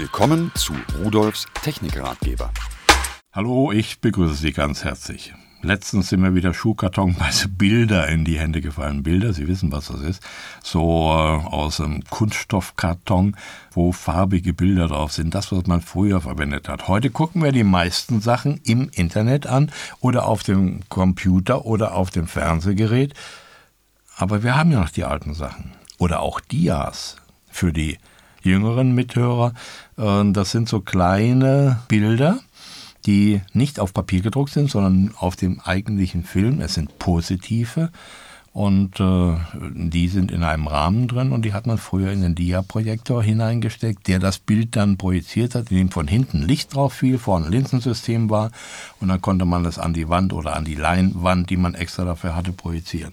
[0.00, 2.52] Willkommen zu Rudolfs Technikratgeber.
[3.32, 5.34] Hallo, ich begrüße Sie ganz herzlich.
[5.60, 9.02] Letztens sind mir wieder schuhkartonweise Bilder in die Hände gefallen.
[9.02, 10.22] Bilder, Sie wissen, was das ist.
[10.62, 13.36] So äh, aus einem Kunststoffkarton,
[13.72, 15.34] wo farbige Bilder drauf sind.
[15.34, 16.86] Das, was man früher verwendet hat.
[16.86, 22.10] Heute gucken wir die meisten Sachen im Internet an oder auf dem Computer oder auf
[22.10, 23.14] dem Fernsehgerät.
[24.16, 25.72] Aber wir haben ja noch die alten Sachen.
[25.98, 27.16] Oder auch Dias
[27.50, 27.98] für die
[28.48, 29.52] jüngeren Mithörer.
[29.96, 32.40] Äh, das sind so kleine Bilder,
[33.06, 36.60] die nicht auf Papier gedruckt sind, sondern auf dem eigentlichen Film.
[36.60, 37.90] Es sind positive
[38.52, 39.36] und äh,
[39.72, 44.08] die sind in einem Rahmen drin und die hat man früher in den Dia-Projektor hineingesteckt,
[44.08, 47.52] der das Bild dann projiziert hat, in dem von hinten Licht drauf fiel, vorne ein
[47.52, 48.50] Linsensystem war
[49.00, 52.04] und dann konnte man das an die Wand oder an die Leinwand, die man extra
[52.04, 53.12] dafür hatte, projizieren.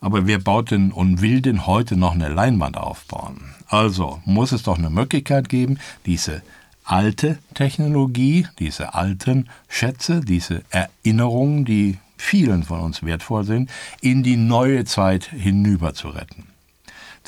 [0.00, 3.54] Aber wer baut denn und will denn heute noch eine Leinwand aufbauen?
[3.68, 6.42] Also muss es doch eine Möglichkeit geben, diese
[6.84, 14.36] alte Technologie, diese alten Schätze, diese Erinnerungen, die vielen von uns wertvoll sind, in die
[14.36, 16.46] neue Zeit hinüber zu retten.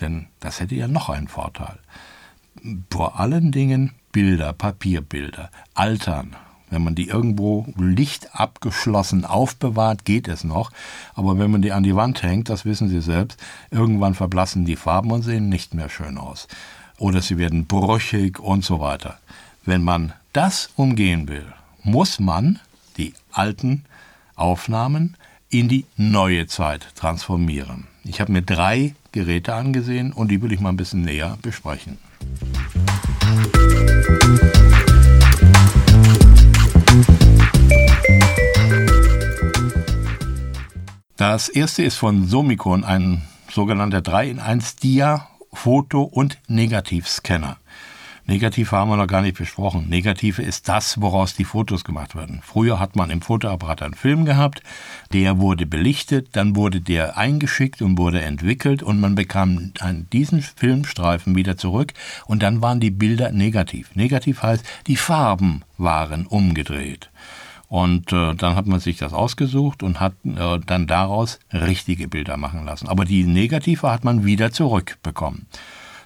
[0.00, 1.78] Denn das hätte ja noch einen Vorteil.
[2.90, 6.36] Vor allen Dingen Bilder, Papierbilder, altern,
[6.72, 10.72] wenn man die irgendwo lichtabgeschlossen aufbewahrt, geht es noch.
[11.14, 13.38] Aber wenn man die an die Wand hängt, das wissen Sie selbst,
[13.70, 16.48] irgendwann verblassen die Farben und sehen nicht mehr schön aus.
[16.98, 19.18] Oder sie werden brüchig und so weiter.
[19.64, 21.46] Wenn man das umgehen will,
[21.82, 22.58] muss man
[22.96, 23.84] die alten
[24.34, 25.16] Aufnahmen
[25.50, 27.86] in die neue Zeit transformieren.
[28.04, 31.98] Ich habe mir drei Geräte angesehen und die will ich mal ein bisschen näher besprechen.
[41.22, 47.58] Das erste ist von Somicon, ein sogenannter 3 in 1 Dia, Foto- und Negativscanner.
[48.26, 49.88] Negativ haben wir noch gar nicht besprochen.
[49.88, 52.40] Negative ist das, woraus die Fotos gemacht werden.
[52.42, 54.64] Früher hat man im Fotoapparat einen Film gehabt,
[55.12, 59.72] der wurde belichtet, dann wurde der eingeschickt und wurde entwickelt und man bekam
[60.12, 61.92] diesen Filmstreifen wieder zurück
[62.26, 63.94] und dann waren die Bilder negativ.
[63.94, 67.10] Negativ heißt, die Farben waren umgedreht.
[67.72, 72.36] Und äh, dann hat man sich das ausgesucht und hat äh, dann daraus richtige Bilder
[72.36, 72.86] machen lassen.
[72.86, 75.46] Aber die negative hat man wieder zurückbekommen.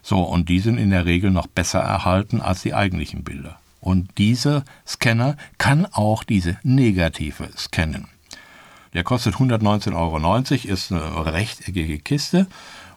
[0.01, 3.59] So, und die sind in der Regel noch besser erhalten als die eigentlichen Bilder.
[3.81, 8.07] Und dieser Scanner kann auch diese negative scannen.
[8.95, 12.47] Der kostet 119,90 Euro, ist eine rechteckige Kiste.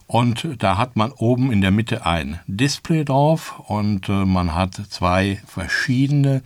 [0.05, 4.75] Und da hat man oben in der Mitte ein Display drauf und äh, man hat
[4.89, 6.43] zwei verschiedene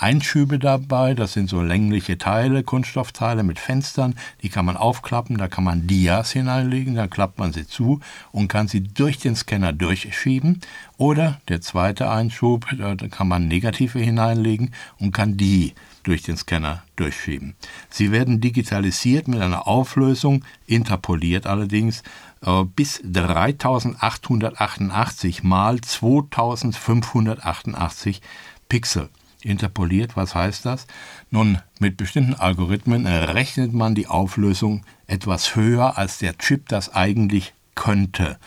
[0.00, 1.14] Einschübe dabei.
[1.14, 4.14] Das sind so längliche Teile, Kunststoffteile mit Fenstern.
[4.42, 8.00] Die kann man aufklappen, da kann man Dias hineinlegen, dann klappt man sie zu
[8.32, 10.60] und kann sie durch den Scanner durchschieben.
[10.96, 16.82] Oder der zweite Einschub, da kann man Negative hineinlegen und kann die durch den Scanner
[16.96, 17.54] durchschieben.
[17.90, 22.02] Sie werden digitalisiert mit einer Auflösung, interpoliert allerdings,
[22.42, 28.22] äh, bis 3888 mal 2588
[28.68, 29.08] Pixel
[29.42, 30.16] interpoliert.
[30.16, 30.86] Was heißt das?
[31.30, 37.52] Nun, mit bestimmten Algorithmen rechnet man die Auflösung etwas höher, als der Chip das eigentlich
[37.74, 38.38] könnte.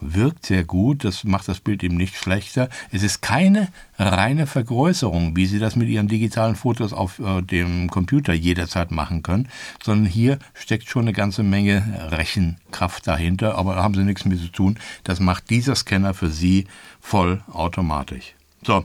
[0.00, 2.68] Wirkt sehr gut, das macht das Bild eben nicht schlechter.
[2.90, 3.68] Es ist keine
[3.98, 9.22] reine Vergrößerung, wie Sie das mit Ihren digitalen Fotos auf äh, dem Computer jederzeit machen
[9.22, 9.48] können,
[9.82, 14.40] sondern hier steckt schon eine ganze Menge Rechenkraft dahinter, aber da haben Sie nichts mit
[14.40, 14.78] zu tun.
[15.04, 16.66] Das macht dieser Scanner für Sie
[17.00, 18.34] vollautomatisch.
[18.66, 18.84] So,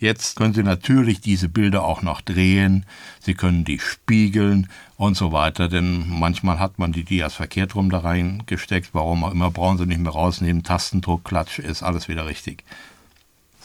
[0.00, 2.86] Jetzt können Sie natürlich diese Bilder auch noch drehen,
[3.20, 7.90] Sie können die spiegeln und so weiter, denn manchmal hat man die Dias verkehrt rum
[7.90, 12.26] da reingesteckt, warum auch immer, brauchen Sie nicht mehr rausnehmen, Tastendruck, Klatsch, ist alles wieder
[12.26, 12.62] richtig.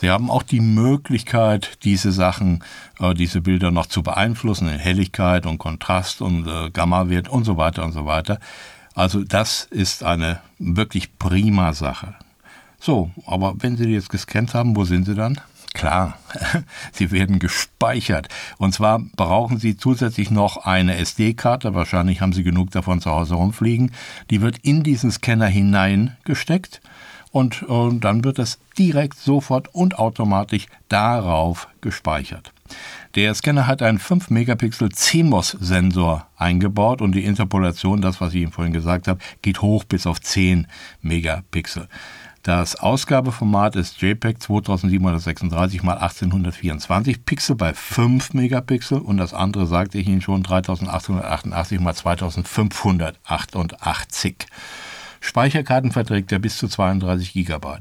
[0.01, 2.63] Sie haben auch die Möglichkeit, diese Sachen,
[2.99, 7.57] äh, diese Bilder noch zu beeinflussen in Helligkeit und Kontrast und äh, Gamma-Wert und so
[7.57, 8.39] weiter und so weiter.
[8.95, 12.15] Also das ist eine wirklich prima Sache.
[12.79, 15.39] So, aber wenn Sie die jetzt gescannt haben, wo sind Sie dann?
[15.73, 16.19] Klar,
[16.91, 18.27] sie werden gespeichert.
[18.57, 23.35] Und zwar brauchen Sie zusätzlich noch eine SD-Karte, wahrscheinlich haben Sie genug davon zu Hause
[23.35, 23.91] rumfliegen.
[24.29, 26.81] Die wird in diesen Scanner hineingesteckt
[27.31, 32.53] und, und dann wird das direkt sofort und automatisch darauf gespeichert.
[33.15, 38.51] Der Scanner hat einen 5 Megapixel CMOS-Sensor eingebaut und die Interpolation, das was ich Ihnen
[38.51, 40.67] vorhin gesagt habe, geht hoch bis auf 10
[41.01, 41.87] Megapixel.
[42.43, 49.97] Das Ausgabeformat ist JPEG 2736 x 1824 Pixel bei 5 Megapixel und das andere sagte
[49.97, 54.35] ich Ihnen schon 3888 x 2588.
[55.21, 57.77] Speicherkarten verträgt er bis zu 32 GB.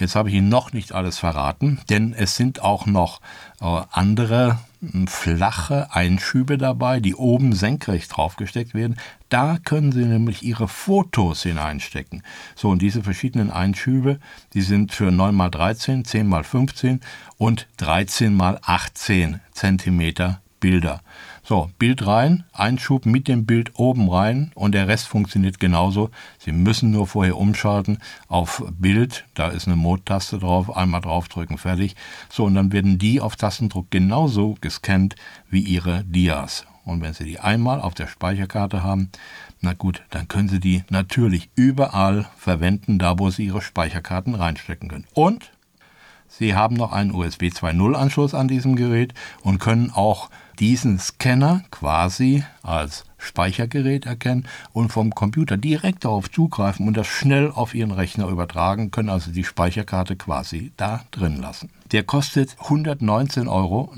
[0.00, 3.20] Jetzt habe ich Ihnen noch nicht alles verraten, denn es sind auch noch
[3.60, 4.58] äh, andere
[5.06, 8.96] flache Einschübe dabei, die oben senkrecht draufgesteckt werden.
[9.28, 12.22] Da können Sie nämlich Ihre Fotos hineinstecken.
[12.54, 14.18] So, und diese verschiedenen Einschübe,
[14.54, 17.00] die sind für 9x13, 10x15
[17.36, 21.02] und 13x18 Zentimeter Bilder.
[21.50, 26.10] So, Bild rein, Einschub mit dem Bild oben rein und der Rest funktioniert genauso.
[26.38, 27.98] Sie müssen nur vorher umschalten
[28.28, 31.96] auf Bild, da ist eine Mode-Taste drauf, einmal draufdrücken, fertig.
[32.28, 35.16] So, und dann werden die auf Tastendruck genauso gescannt
[35.48, 36.66] wie Ihre Dias.
[36.84, 39.10] Und wenn Sie die einmal auf der Speicherkarte haben,
[39.60, 44.88] na gut, dann können Sie die natürlich überall verwenden, da wo Sie Ihre Speicherkarten reinstecken
[44.88, 45.06] können.
[45.14, 45.50] Und
[46.30, 49.12] Sie haben noch einen USB 2.0 Anschluss an diesem Gerät
[49.42, 50.30] und können auch
[50.60, 57.50] diesen Scanner quasi als Speichergerät erkennen und vom Computer direkt darauf zugreifen und das schnell
[57.50, 61.70] auf Ihren Rechner übertragen, können also die Speicherkarte quasi da drin lassen.
[61.92, 63.92] Der kostet 119,90 Euro.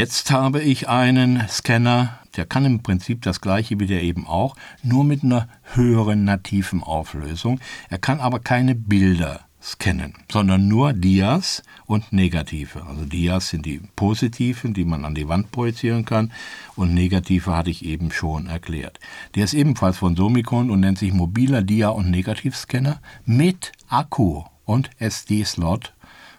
[0.00, 4.56] Jetzt habe ich einen Scanner der kann im Prinzip das gleiche wie der eben auch,
[4.82, 7.60] nur mit einer höheren nativen Auflösung.
[7.88, 12.86] Er kann aber keine Bilder scannen, sondern nur Dias und Negative.
[12.86, 16.32] Also Dias sind die positiven, die man an die Wand projizieren kann
[16.76, 19.00] und Negative hatte ich eben schon erklärt.
[19.34, 24.88] Der ist ebenfalls von Somicon und nennt sich mobiler Dia- und Negativscanner mit Akku und
[24.98, 25.92] SD-Slot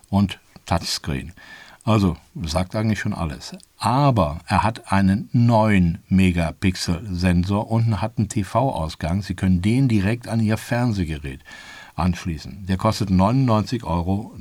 [0.10, 1.34] und Touchscreen.
[1.84, 3.56] Also, sagt eigentlich schon alles.
[3.78, 9.24] Aber er hat einen 9 Megapixel Sensor und hat einen TV-Ausgang.
[9.24, 11.40] Sie können den direkt an Ihr Fernsehgerät
[11.96, 12.66] anschließen.
[12.66, 14.34] Der kostet 99,90 Euro.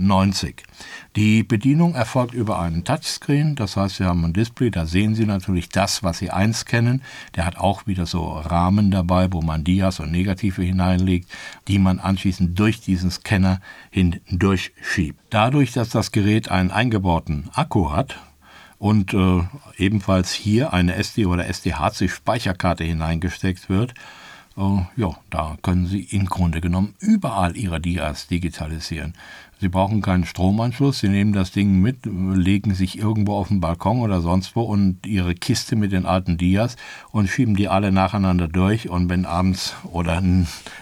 [1.16, 5.26] Die Bedienung erfolgt über einen Touchscreen, das heißt, Sie haben ein Display, da sehen Sie
[5.26, 7.02] natürlich das, was Sie einscannen.
[7.36, 11.30] Der hat auch wieder so Rahmen dabei, wo man Dias und Negative hineinlegt,
[11.68, 13.60] die man anschließend durch diesen Scanner
[13.90, 15.20] hindurch schiebt.
[15.30, 18.16] Dadurch, dass das Gerät einen eingebauten Akku hat,
[18.80, 19.42] und äh,
[19.76, 23.92] ebenfalls hier eine SD- oder SDHC-Speicherkarte hineingesteckt wird,
[24.96, 29.14] ja, da können Sie im Grunde genommen überall Ihre Dias digitalisieren.
[29.58, 34.00] Sie brauchen keinen Stromanschluss, Sie nehmen das Ding mit, legen sich irgendwo auf den Balkon
[34.00, 36.76] oder sonst wo und Ihre Kiste mit den alten Dias
[37.10, 40.22] und schieben die alle nacheinander durch und wenn abends oder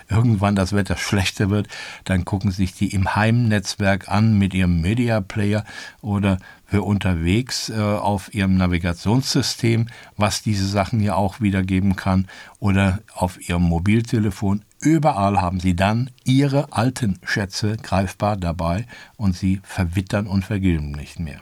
[0.09, 1.69] irgendwann das Wetter schlechter wird,
[2.05, 5.65] dann gucken Sie sich die im Heimnetzwerk an mit Ihrem Media Player
[6.01, 6.39] oder
[6.73, 9.87] unterwegs äh, auf Ihrem Navigationssystem,
[10.17, 12.27] was diese Sachen ja auch wiedergeben kann
[12.59, 18.87] oder auf Ihrem Mobiltelefon Überall haben sie dann ihre alten Schätze greifbar dabei
[19.17, 21.41] und sie verwittern und vergilben nicht mehr.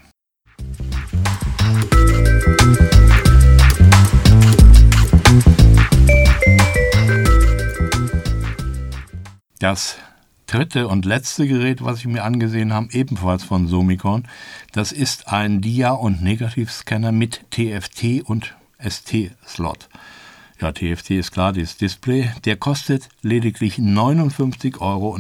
[9.59, 9.99] Das
[10.47, 14.25] dritte und letzte Gerät, was ich mir angesehen habe, ebenfalls von Somicon,
[14.73, 19.89] das ist ein Dia- und Negativscanner mit TFT und ST-Slot.
[20.59, 22.31] Ja, TFT ist klar, dieses Display.
[22.47, 25.19] Der kostet lediglich 59,90 Euro.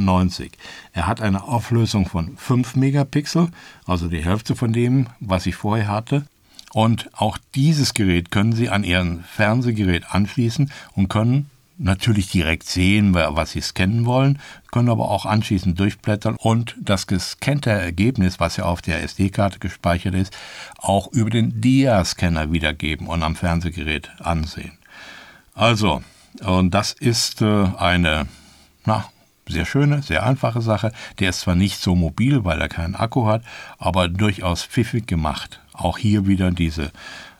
[0.95, 3.49] Er hat eine Auflösung von 5 Megapixel,
[3.85, 6.25] also die Hälfte von dem, was ich vorher hatte.
[6.73, 13.15] Und auch dieses Gerät können Sie an Ihren Fernsehgerät anschließen und können natürlich direkt sehen,
[13.15, 14.39] was Sie scannen wollen,
[14.71, 20.15] können aber auch anschließend durchblättern und das gescannte Ergebnis, was ja auf der SD-Karte gespeichert
[20.15, 20.37] ist,
[20.79, 24.73] auch über den Dia-Scanner wiedergeben und am Fernsehgerät ansehen.
[25.55, 26.03] Also,
[26.45, 28.27] und das ist äh, eine,
[28.85, 29.07] na,
[29.49, 30.93] sehr schöne, sehr einfache Sache.
[31.19, 33.43] Der ist zwar nicht so mobil, weil er keinen Akku hat,
[33.79, 35.61] aber durchaus pfiffig gemacht.
[35.73, 36.91] Auch hier wieder diese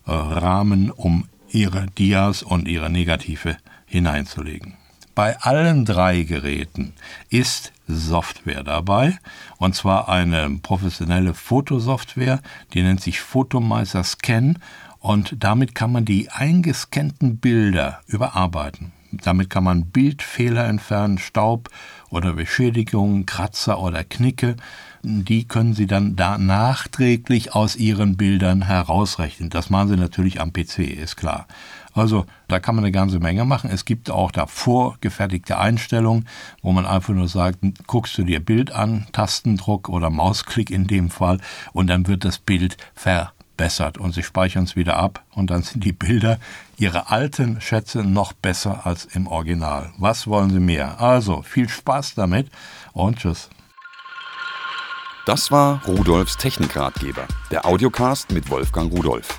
[0.07, 3.57] äh, Rahmen, um ihre Dias und ihre Negative
[3.97, 4.75] hineinzulegen.
[5.15, 6.93] Bei allen drei Geräten
[7.31, 9.19] ist Software dabei,
[9.57, 12.41] und zwar eine professionelle Fotosoftware,
[12.75, 14.59] die nennt sich Photomeister Scan
[15.01, 18.93] und damit kann man die eingescannten Bilder überarbeiten.
[19.13, 21.71] Damit kann man Bildfehler entfernen, Staub
[22.11, 24.57] oder Beschädigungen, Kratzer oder Knicke.
[25.03, 29.49] Die können Sie dann da nachträglich aus Ihren Bildern herausrechnen.
[29.49, 31.47] Das machen Sie natürlich am PC, ist klar.
[31.97, 33.71] Also da kann man eine ganze Menge machen.
[33.71, 36.29] Es gibt auch da vorgefertigte Einstellungen,
[36.63, 41.11] wo man einfach nur sagt, guckst du dir Bild an, Tastendruck oder Mausklick in dem
[41.11, 41.41] Fall
[41.73, 45.63] und dann wird das Bild ver bessert und sie speichern es wieder ab und dann
[45.63, 46.39] sind die Bilder,
[46.77, 49.95] ihre alten Schätze noch besser als im Original.
[49.97, 51.01] Was wollen Sie mehr?
[51.01, 52.51] Also viel Spaß damit
[52.93, 53.49] und tschüss.
[55.25, 59.39] Das war Rudolfs Technikratgeber, der Audiocast mit Wolfgang Rudolf.